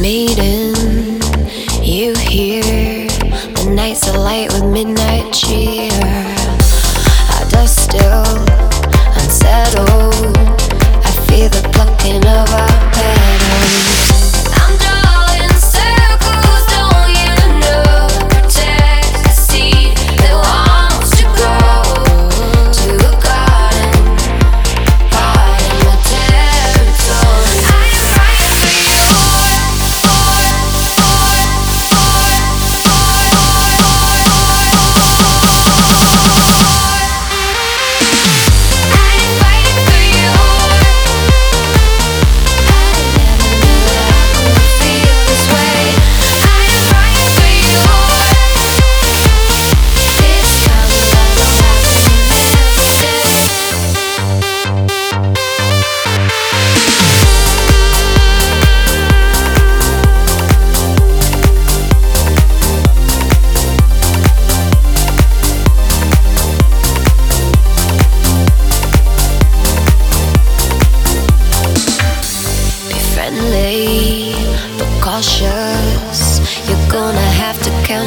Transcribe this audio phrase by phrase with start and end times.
[0.00, 0.74] Maiden,
[1.82, 3.06] you hear
[3.54, 5.90] the nights alight with midnight cheer.
[5.92, 8.47] I dust still.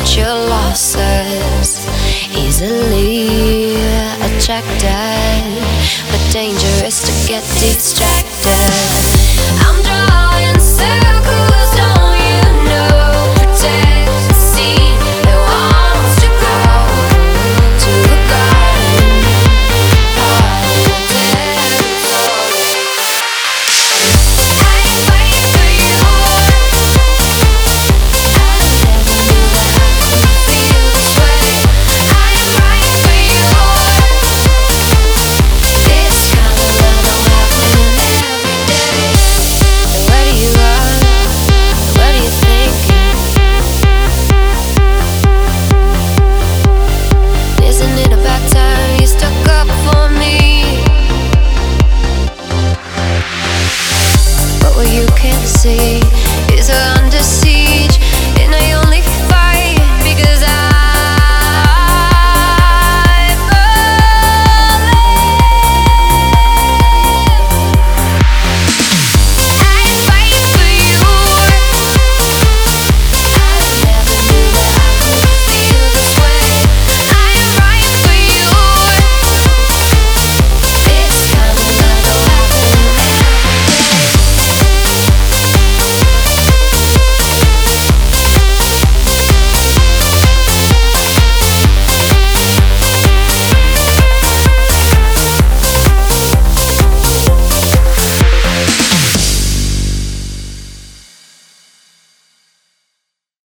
[0.00, 1.86] count your losses
[2.36, 3.74] easily
[4.22, 5.62] attracted,
[6.10, 8.09] but dangerous to get distracted.
[55.62, 56.19] see.